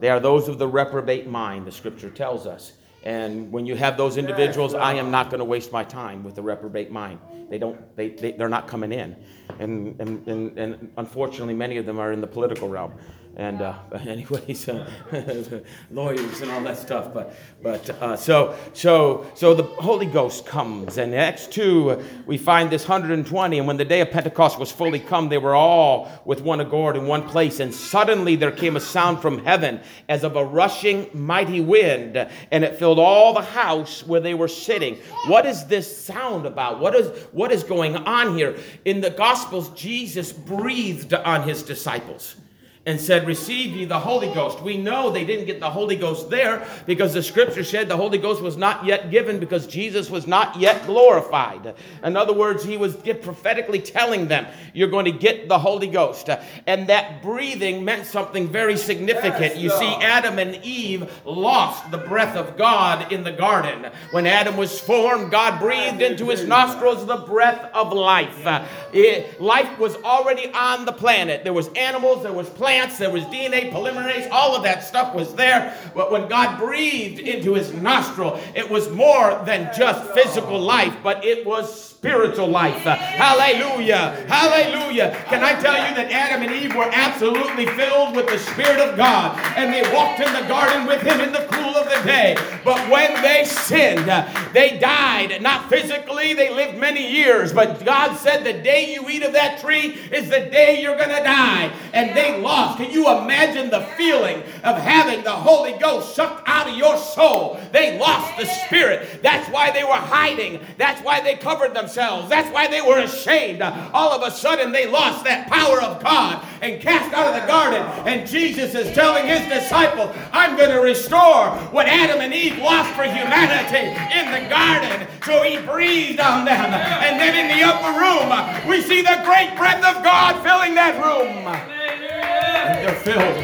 [0.00, 2.72] They are those of the reprobate mind, the scripture tells us.
[3.04, 6.36] And when you have those individuals, I am not going to waste my time with
[6.36, 7.18] the reprobate mind.
[7.50, 9.16] They don't, they, they, they're not coming in.
[9.58, 12.92] And, and, and, and unfortunately, many of them are in the political realm.
[13.36, 13.74] And uh,
[14.06, 14.90] anyways, uh,
[15.90, 17.14] lawyers and all that stuff.
[17.14, 20.98] But, but uh, so, so, so the Holy Ghost comes.
[20.98, 23.58] And Acts 2, we find this 120.
[23.58, 26.96] And when the day of Pentecost was fully come, they were all with one accord
[26.96, 27.60] in one place.
[27.60, 32.16] And suddenly there came a sound from heaven as of a rushing mighty wind,
[32.50, 34.96] and it filled all the house where they were sitting.
[35.26, 36.80] What is this sound about?
[36.80, 38.56] What is, what is going on here?
[38.84, 42.36] In the Gospels, Jesus breathed on his disciples
[42.84, 44.60] and said, Receive ye the Holy Ghost.
[44.60, 48.18] We know they didn't get the Holy Ghost there because the scripture said the Holy
[48.18, 51.74] Ghost was not yet given because Jesus was not yet glorified.
[52.02, 56.28] In other words, he was prophetically telling them, You're going to get the Holy Ghost.
[56.66, 59.56] And that breathing meant something very significant.
[59.56, 63.92] You see, Adam and Eve lost the breath of God in the garden.
[64.10, 68.44] When Adam was formed, God breathed into his nostrils the breath of life.
[68.92, 71.44] It- life was already on the planet.
[71.44, 75.34] There was animals, there was plants, there was DNA, polymerase, all of that stuff was
[75.34, 75.76] there.
[75.94, 81.24] But when God breathed into his nostril, it was more than just physical life, but
[81.24, 82.82] it was spiritual life.
[82.82, 84.26] Hallelujah.
[84.26, 85.16] Hallelujah.
[85.28, 88.96] Can I tell you that Adam and Eve were absolutely filled with the Spirit of
[88.96, 92.36] God and they walked in the garden with him in the cool of the day.
[92.64, 94.10] But when they sinned,
[94.52, 95.40] they died.
[95.42, 99.60] Not physically, they lived many years, but God said the day you eat of that
[99.60, 101.72] tree is the day you're going to die.
[101.92, 102.78] And they lost.
[102.78, 107.60] Can you imagine the feeling of having the Holy Ghost sucked out of your soul?
[107.70, 109.22] They lost the Spirit.
[109.22, 110.58] That's why they were hiding.
[110.78, 111.91] That's why they covered themselves.
[111.94, 113.62] That's why they were ashamed.
[113.62, 117.46] All of a sudden, they lost that power of God and cast out of the
[117.46, 117.82] garden.
[118.06, 122.90] And Jesus is telling his disciples, I'm going to restore what Adam and Eve lost
[122.94, 125.06] for humanity in the garden.
[125.24, 126.72] So he breathed on them.
[126.72, 130.96] And then in the upper room, we see the great breath of God filling that
[131.02, 131.46] room.
[131.46, 133.36] And they're filled.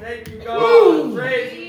[0.00, 1.14] Thank you, God.
[1.14, 1.59] Praise you, God.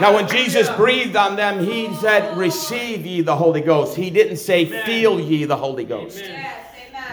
[0.00, 3.96] Now, when Jesus breathed on them, he said, Receive ye the Holy Ghost.
[3.96, 6.22] He didn't say, Feel ye the Holy Ghost.
[6.22, 6.52] Amen.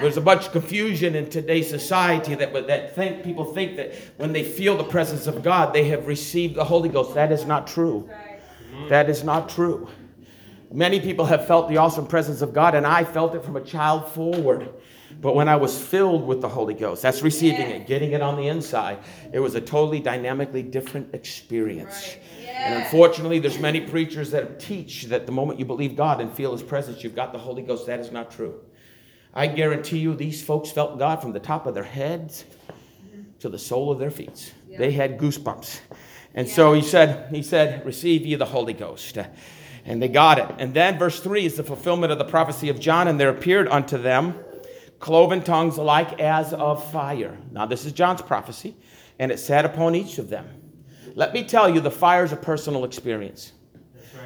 [0.02, 4.34] There's a bunch of confusion in today's society that, that think people think that when
[4.34, 7.14] they feel the presence of God, they have received the Holy Ghost.
[7.14, 8.10] That is not true.
[8.10, 8.90] Mm-hmm.
[8.90, 9.88] That is not true.
[10.72, 13.62] Many people have felt the awesome presence of God, and I felt it from a
[13.62, 14.70] child forward.
[15.22, 18.38] But when I was filled with the Holy Ghost, that's receiving it, getting it on
[18.38, 19.00] the inside,
[19.34, 22.16] it was a totally dynamically different experience.
[22.48, 26.52] And unfortunately, there's many preachers that teach that the moment you believe God and feel
[26.52, 27.88] His presence, you've got the Holy Ghost.
[27.88, 28.62] That is not true.
[29.34, 32.46] I guarantee you, these folks felt God from the top of their heads
[33.40, 34.54] to the sole of their feet.
[34.78, 35.80] They had goosebumps.
[36.34, 39.18] And so he said, he said, receive ye the Holy Ghost.
[39.86, 40.56] And they got it.
[40.60, 43.68] And then verse 3 is the fulfillment of the prophecy of John, and there appeared
[43.68, 44.40] unto them
[45.06, 47.38] cloven tongues like as of fire.
[47.52, 48.76] Now, this is John's prophecy,
[49.20, 50.48] and it sat upon each of them.
[51.14, 53.52] Let me tell you, the fire is a personal experience.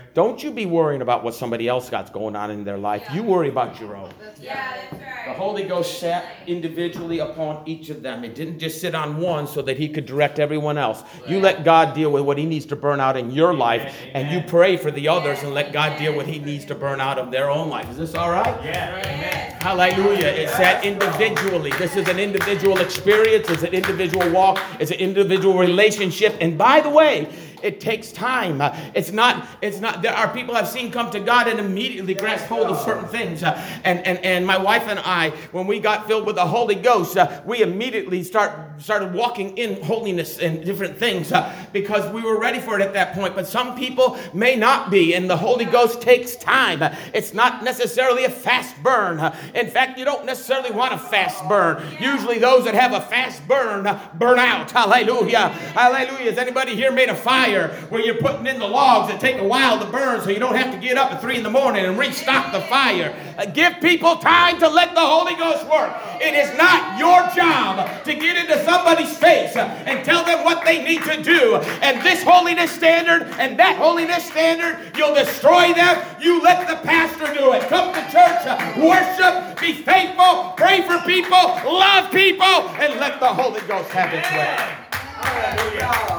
[0.10, 0.16] That's right.
[0.16, 3.08] Don't you be worrying about what somebody else got going on in their life.
[3.14, 4.12] You worry about your own.
[4.42, 5.26] Yeah, that's right.
[5.28, 5.34] The.
[5.34, 8.24] Holy Ghost sat individually upon each of them.
[8.24, 11.04] It didn't just sit on one so that he could direct everyone else.
[11.28, 14.30] You let God deal with what he needs to burn out in your life, and
[14.30, 17.00] you pray for the others and let God deal with what he needs to burn
[17.00, 17.90] out of their own life.
[17.90, 18.64] Is this all right?
[18.66, 18.98] Yeah.
[18.98, 19.62] Amen.
[19.62, 20.28] Hallelujah.
[20.28, 21.72] It's that individually.
[21.78, 23.50] This is an individual experience.
[23.50, 24.60] It's an individual walk.
[24.80, 26.36] It's an individual relationship.
[26.42, 27.30] And by the way,
[27.64, 28.62] it takes time.
[28.62, 32.14] Uh, It's not, it's not, there are people I've seen come to God and immediately
[32.14, 33.44] grasp hold of certain things.
[33.44, 36.76] Uh, And, and, and my wife and I, when we got filled with the Holy
[36.76, 41.32] Ghost, uh, we immediately start, started walking in holiness and different things
[41.74, 43.36] because we were ready for it at that point.
[43.36, 46.82] But some people may not be, and the Holy Ghost takes time.
[47.14, 49.20] It's not necessarily a fast burn.
[49.56, 51.82] In fact, you don't necessarily want a fast burn.
[52.00, 53.84] Usually, those that have a fast burn
[54.16, 54.70] burn out.
[54.72, 55.50] Hallelujah.
[55.74, 56.30] Hallelujah.
[56.30, 59.44] Has anybody here made a fire where you're putting in the logs that take a
[59.44, 61.86] while to burn so you don't have to get up at three in the morning
[61.86, 63.16] and restock the fire?
[63.38, 65.92] Uh, Give people time to let the Holy Ghost work.
[66.22, 70.64] It is not your job to get into somebody's face uh, and tell them what
[70.64, 71.56] they need to do.
[71.82, 76.06] And this holiness standard and that holiness standard, you'll destroy them.
[76.22, 77.64] You let the pastor do it.
[77.64, 81.32] Come to church, uh, worship, be faithful, pray for people,
[81.66, 86.19] love people, and let the Holy Ghost have its way.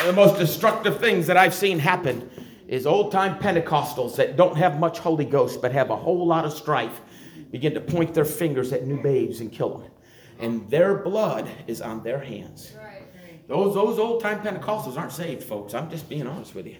[0.00, 2.30] One of the most destructive things that I've seen happen
[2.66, 6.46] is old time Pentecostals that don't have much Holy Ghost but have a whole lot
[6.46, 7.02] of strife
[7.50, 9.90] begin to point their fingers at new babes and kill them.
[10.38, 12.72] And their blood is on their hands.
[13.46, 15.74] Those, those old time Pentecostals aren't saved, folks.
[15.74, 16.78] I'm just being honest with you.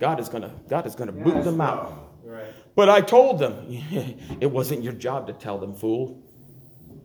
[0.00, 2.12] God is gonna God is gonna boot them out.
[2.24, 2.52] Right.
[2.74, 3.66] But I told them,
[4.40, 6.20] it wasn't your job to tell them, fool.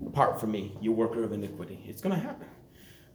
[0.03, 1.83] Apart from me, you worker of iniquity.
[1.87, 2.47] It's going to happen.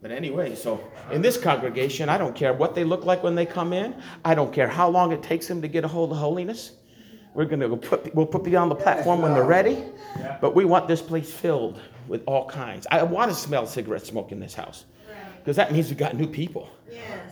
[0.02, 3.46] But anyway, so in this congregation, I don't care what they look like when they
[3.46, 3.94] come in.
[4.24, 6.72] I don't care how long it takes them to get a hold of holiness.
[7.34, 9.84] We're going to put, we'll put people on the platform when they're ready.
[10.40, 12.86] But we want this place filled with all kinds.
[12.90, 14.84] I want to smell cigarette smoke in this house
[15.38, 16.68] because that means we got new people.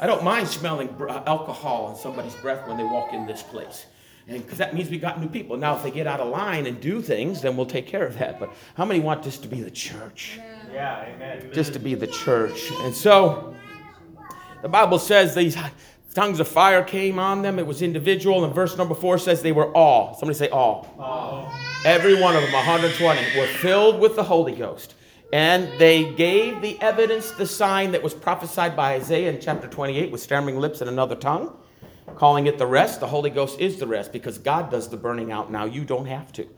[0.00, 3.86] I don't mind smelling uh, alcohol on somebody's breath when they walk in this place.
[4.28, 5.56] And because that means we got new people.
[5.56, 8.16] Now, if they get out of line and do things, then we'll take care of
[8.18, 8.38] that.
[8.38, 10.38] But how many want this to be the church?
[10.72, 11.50] Yeah, amen.
[11.52, 12.70] Just to be the church.
[12.80, 13.54] And so,
[14.62, 15.56] the Bible says these
[16.14, 17.58] tongues of fire came on them.
[17.58, 18.44] It was individual.
[18.44, 20.14] And verse number four says they were all.
[20.14, 20.94] Somebody say all.
[20.98, 21.52] Oh.
[21.84, 24.94] Every one of them, 120, were filled with the Holy Ghost.
[25.32, 30.10] And they gave the evidence, the sign that was prophesied by Isaiah in chapter 28
[30.10, 31.56] with stammering lips and another tongue,
[32.16, 32.98] calling it the rest.
[32.98, 35.64] The Holy Ghost is the rest because God does the burning out now.
[35.64, 36.48] You don't have to.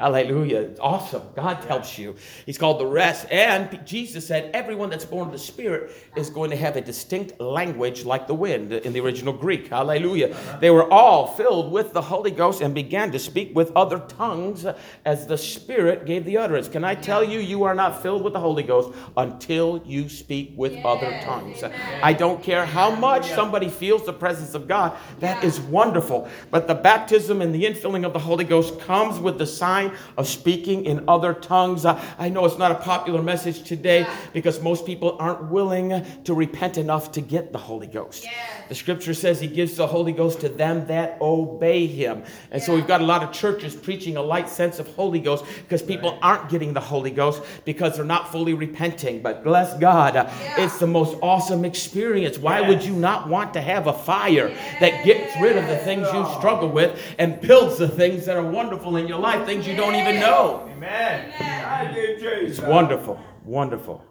[0.00, 0.60] Hallelujah.
[0.60, 1.22] It's awesome.
[1.36, 2.16] God helps you.
[2.46, 3.26] He's called the rest.
[3.30, 7.38] And Jesus said, everyone that's born of the Spirit is going to have a distinct
[7.38, 9.68] language like the wind in the original Greek.
[9.68, 10.30] Hallelujah.
[10.30, 10.56] Uh-huh.
[10.58, 14.64] They were all filled with the Holy Ghost and began to speak with other tongues
[15.04, 16.66] as the Spirit gave the utterance.
[16.66, 20.54] Can I tell you, you are not filled with the Holy Ghost until you speak
[20.56, 21.62] with other tongues.
[22.02, 26.26] I don't care how much somebody feels the presence of God, that is wonderful.
[26.50, 30.26] But the baptism and the infilling of the Holy Ghost comes with the sign of
[30.26, 31.84] speaking in other tongues.
[31.84, 36.34] Uh, I know it's not a popular message today because most people aren't willing to
[36.34, 38.26] repent enough to get the Holy Ghost.
[38.68, 42.22] The scripture says he gives the Holy Ghost to them that obey him.
[42.50, 45.44] And so we've got a lot of churches preaching a light sense of Holy Ghost
[45.62, 49.22] because people aren't getting the Holy Ghost because they're not fully repenting.
[49.22, 52.38] But bless God, uh, it's the most awesome experience.
[52.38, 54.48] Why would you not want to have a fire
[54.80, 58.48] that gets rid of the things you struggle with and builds the things that are
[58.48, 60.68] wonderful in your life, things you don't even know?
[60.70, 61.32] Amen.
[61.40, 62.58] I do Jesus.
[62.58, 64.04] It's wonderful, wonderful.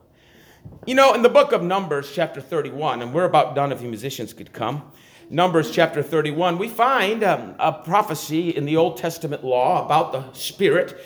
[0.87, 3.87] You know, in the book of Numbers, chapter 31, and we're about done if you
[3.87, 4.91] musicians could come.
[5.29, 10.33] Numbers chapter 31, we find um, a prophecy in the Old Testament law about the
[10.33, 10.99] Spirit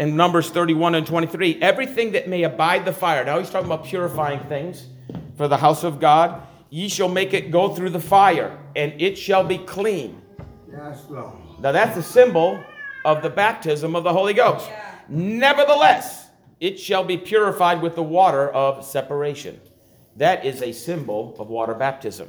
[0.00, 1.58] in Numbers 31 and 23.
[1.62, 3.24] Everything that may abide the fire.
[3.24, 4.88] Now he's talking about purifying things
[5.36, 6.42] for the house of God.
[6.70, 10.20] Ye shall make it go through the fire, and it shall be clean.
[10.70, 11.34] Yes, Lord.
[11.60, 12.60] Now that's a symbol
[13.08, 14.68] of the baptism of the Holy Ghost.
[15.08, 16.28] Nevertheless,
[16.60, 19.58] it shall be purified with the water of separation.
[20.16, 22.28] That is a symbol of water baptism.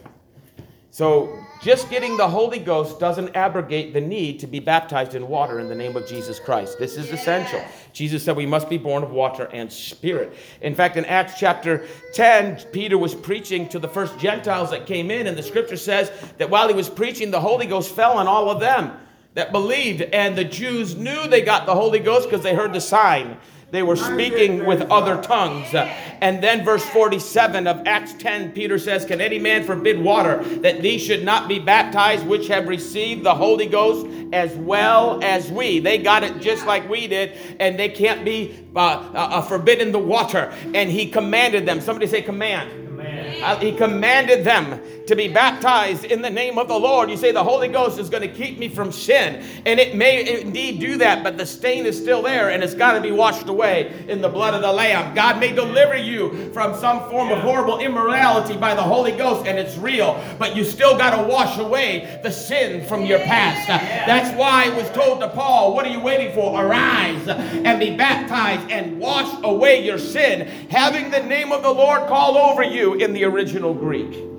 [0.91, 5.59] So, just getting the Holy Ghost doesn't abrogate the need to be baptized in water
[5.59, 6.79] in the name of Jesus Christ.
[6.79, 7.61] This is essential.
[7.91, 10.33] Jesus said we must be born of water and spirit.
[10.61, 15.11] In fact, in Acts chapter 10, Peter was preaching to the first Gentiles that came
[15.11, 18.27] in, and the scripture says that while he was preaching, the Holy Ghost fell on
[18.27, 18.97] all of them
[19.35, 22.81] that believed, and the Jews knew they got the Holy Ghost because they heard the
[22.81, 23.37] sign.
[23.71, 25.73] They were speaking with other tongues.
[25.73, 30.81] And then, verse 47 of Acts 10, Peter says, Can any man forbid water that
[30.81, 35.79] these should not be baptized, which have received the Holy Ghost as well as we?
[35.79, 39.91] They got it just like we did, and they can't be uh, uh, uh, forbidden
[39.91, 40.51] the water.
[40.73, 41.79] And he commanded them.
[41.79, 42.71] Somebody say, Command.
[42.71, 43.43] Amen.
[43.43, 47.09] Uh, he commanded them to be baptized in the name of the Lord.
[47.09, 49.43] You say the Holy Ghost is going to keep me from sin.
[49.65, 52.93] And it may indeed do that, but the stain is still there and it's got
[52.93, 55.15] to be washed away in the blood of the Lamb.
[55.15, 59.57] God may deliver you from some form of horrible immorality by the Holy Ghost and
[59.57, 63.67] it's real, but you still got to wash away the sin from your past.
[63.67, 66.63] That's why it was told to Paul, What are you waiting for?
[66.63, 72.07] Arise and be baptized and wash away your sin, having the name of the Lord
[72.07, 74.29] called over you in the original Greek.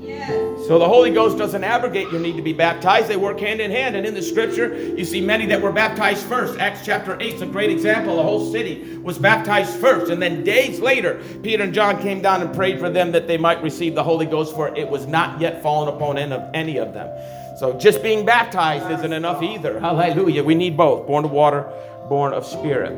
[0.71, 3.09] So the Holy Ghost doesn't abrogate your need to be baptized.
[3.09, 3.97] They work hand in hand.
[3.97, 6.59] And in the scripture, you see many that were baptized first.
[6.61, 8.17] Acts chapter 8 is a great example.
[8.17, 10.11] The whole city was baptized first.
[10.13, 13.37] And then days later, Peter and John came down and prayed for them that they
[13.37, 17.09] might receive the Holy Ghost, for it was not yet fallen upon any of them.
[17.59, 19.81] So just being baptized isn't enough either.
[19.81, 20.45] Hallelujah.
[20.45, 21.69] We need both born of water,
[22.09, 22.97] born of spirit.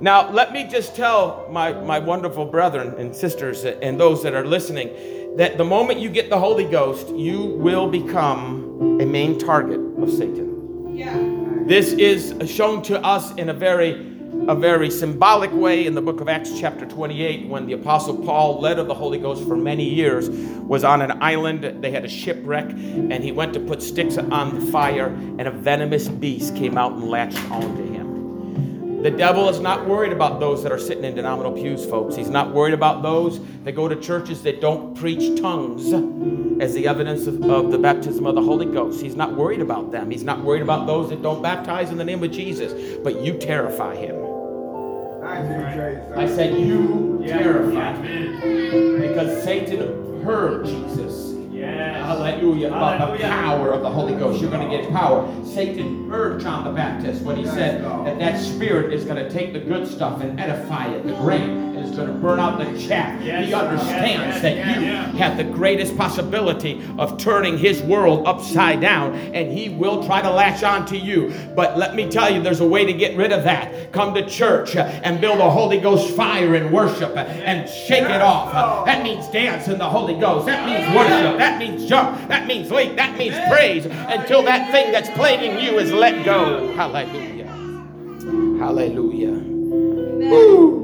[0.00, 4.44] Now, let me just tell my, my wonderful brethren and sisters and those that are
[4.44, 4.88] listening
[5.36, 10.10] that the moment you get the Holy Ghost, you will become a main target of
[10.10, 10.96] Satan.
[10.96, 11.18] Yeah.
[11.66, 14.12] This is shown to us in a very
[14.48, 18.60] a very symbolic way in the book of Acts chapter 28 when the apostle Paul
[18.60, 22.08] led of the Holy Ghost for many years was on an island they had a
[22.08, 26.76] shipwreck and he went to put sticks on the fire and a venomous beast came
[26.76, 27.93] out and latched onto him.
[29.04, 32.16] The devil is not worried about those that are sitting in denominational pews, folks.
[32.16, 35.92] He's not worried about those that go to churches that don't preach tongues
[36.58, 39.02] as the evidence of, of, the baptism of the Holy Ghost.
[39.02, 40.10] He's not worried about them.
[40.10, 42.96] He's not worried about those that don't baptize in the name of Jesus.
[43.04, 44.16] But you terrify him.
[45.22, 49.02] I said, You terrify him.
[49.02, 51.33] Because Satan heard Jesus.
[52.14, 52.68] Hallelujah.
[52.68, 54.40] About the power of the Holy Ghost.
[54.40, 55.28] You're going to get power.
[55.44, 59.52] Satan heard John the Baptist when he said that that spirit is going to take
[59.52, 63.22] the good stuff and edify it, the grain, it's going to burn out the chaff.
[63.22, 63.46] Yes.
[63.46, 68.80] He understands Yes, that yes, you have the greatest possibility of turning his world upside
[68.80, 71.32] down, and he will try to latch on to you.
[71.54, 73.92] But let me tell you, there's a way to get rid of that.
[73.92, 78.84] Come to church and build a Holy Ghost fire and worship and shake it off.
[78.86, 80.46] That means dance in the Holy Ghost.
[80.46, 81.38] That means worship.
[81.38, 82.28] That means jump.
[82.28, 82.96] That means leap.
[82.96, 86.72] That means praise until that thing that's plaguing you is let go.
[86.74, 87.44] Hallelujah.
[88.58, 89.32] Hallelujah.
[89.32, 90.83] Woo.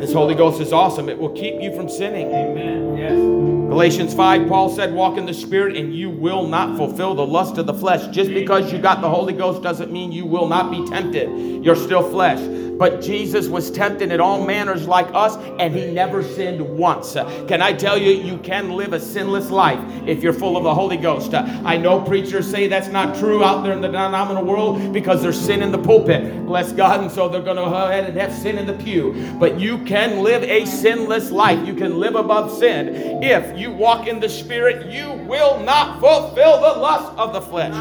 [0.00, 1.08] This Holy Ghost is awesome.
[1.08, 2.32] It will keep you from sinning.
[2.32, 2.96] Amen.
[2.96, 3.57] Yes.
[3.68, 7.58] Galatians 5, Paul said, Walk in the Spirit, and you will not fulfill the lust
[7.58, 8.06] of the flesh.
[8.14, 11.62] Just because you got the Holy Ghost doesn't mean you will not be tempted.
[11.62, 12.40] You're still flesh.
[12.78, 17.14] But Jesus was tempted in all manners like us, and he never sinned once.
[17.48, 20.72] Can I tell you, you can live a sinless life if you're full of the
[20.72, 21.34] Holy Ghost.
[21.34, 25.38] I know preachers say that's not true out there in the denominational world because there's
[25.38, 26.46] sin in the pulpit.
[26.46, 27.00] Bless God.
[27.00, 29.36] And so they're going to go ahead and have sin in the pew.
[29.40, 31.66] But you can live a sinless life.
[31.66, 33.22] You can live above sin.
[33.24, 37.74] If you walk in the Spirit, you will not fulfill the lust of the flesh.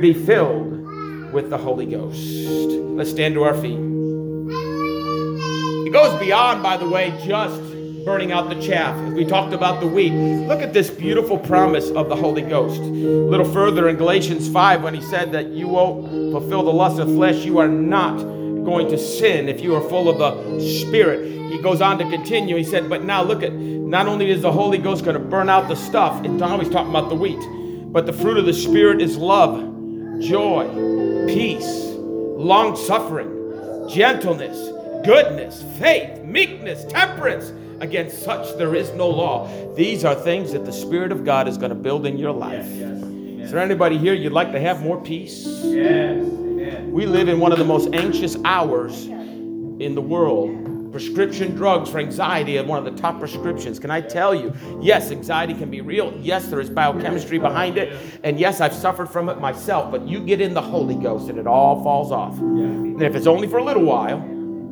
[0.00, 2.20] Be filled with the Holy Ghost.
[2.20, 3.78] Let's stand to our feet.
[5.86, 7.60] It goes beyond, by the way, just
[8.04, 8.94] burning out the chaff.
[8.96, 10.12] As we talked about the wheat.
[10.12, 12.80] Look at this beautiful promise of the Holy Ghost.
[12.80, 17.00] A little further in Galatians 5, when he said that you won't fulfill the lust
[17.00, 18.20] of flesh, you are not
[18.66, 21.50] going to sin if you are full of the Spirit.
[21.50, 22.56] He goes on to continue.
[22.56, 25.48] He said, But now look at, not only is the Holy Ghost going to burn
[25.48, 27.38] out the stuff, it's always talking about the wheat,
[27.92, 29.60] but the fruit of the Spirit is love,
[30.20, 30.66] joy,
[31.28, 34.58] peace, long suffering, gentleness,
[35.06, 37.52] goodness, faith, meekness, temperance.
[37.78, 39.48] Against such there is no law.
[39.74, 42.64] These are things that the Spirit of God is going to build in your life.
[42.66, 45.46] Is there anybody here you'd like to have more peace?
[45.62, 46.26] Yes.
[46.86, 50.92] We live in one of the most anxious hours in the world.
[50.92, 53.78] Prescription drugs for anxiety are one of the top prescriptions.
[53.78, 54.54] Can I tell you?
[54.80, 56.16] Yes, anxiety can be real.
[56.20, 57.98] Yes, there is biochemistry behind it.
[58.24, 59.90] And yes, I've suffered from it myself.
[59.90, 62.38] But you get in the Holy Ghost and it all falls off.
[62.38, 64.22] And if it's only for a little while,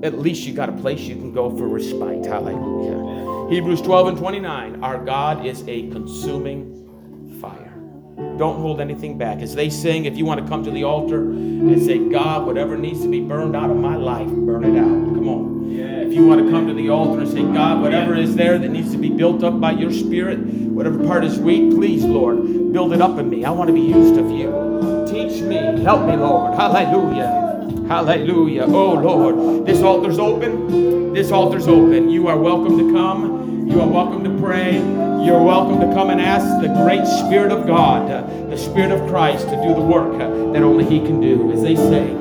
[0.03, 2.25] at least you got a place you can go for respite.
[2.25, 3.51] Hallelujah.
[3.51, 4.83] Hebrews 12 and 29.
[4.83, 7.74] Our God is a consuming fire.
[8.17, 9.41] Don't hold anything back.
[9.41, 12.77] As they sing, if you want to come to the altar and say, God, whatever
[12.77, 15.15] needs to be burned out of my life, burn it out.
[15.15, 15.71] Come on.
[15.73, 18.69] If you want to come to the altar and say, God, whatever is there that
[18.69, 22.93] needs to be built up by your spirit, whatever part is weak, please, Lord, build
[22.93, 23.45] it up in me.
[23.45, 25.07] I want to be used of you.
[25.09, 25.57] Teach me.
[25.83, 26.55] Help me, Lord.
[26.55, 27.87] Hallelujah.
[27.89, 28.65] Hallelujah.
[28.65, 29.67] Oh, Lord.
[29.67, 31.13] This altar's open.
[31.13, 32.11] This altar's open.
[32.11, 33.69] You are welcome to come.
[33.69, 35.04] You are welcome to pray.
[35.25, 38.21] You're welcome to come and ask the great Spirit of God, uh,
[38.51, 41.51] the Spirit of Christ, to do the work uh, that only He can do.
[41.51, 42.13] As they say,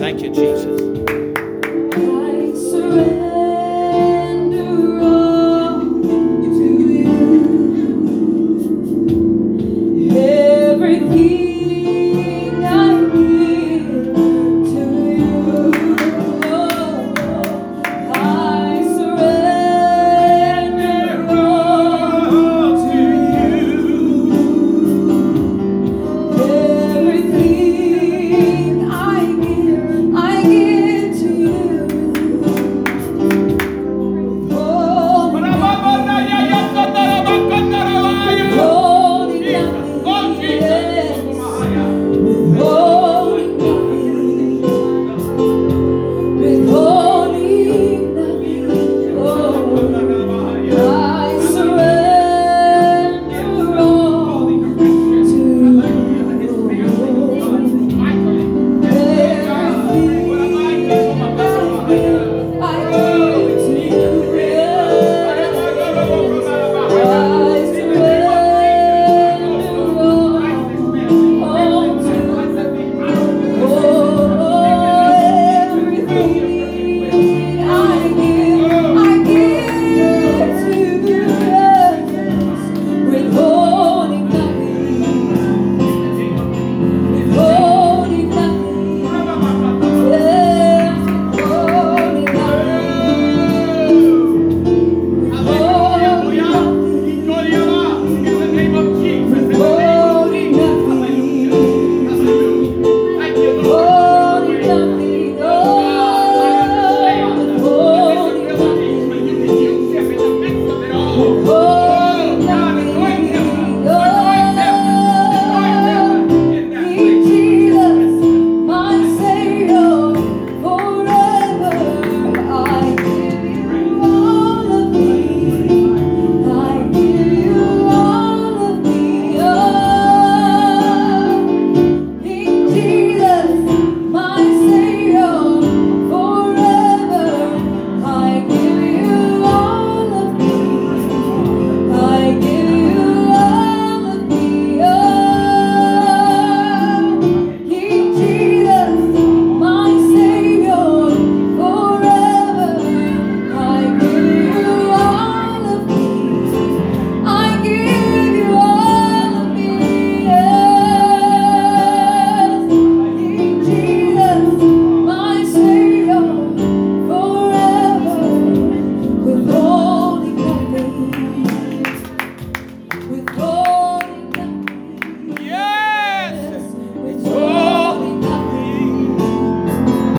[0.00, 0.91] thank you, Jesus.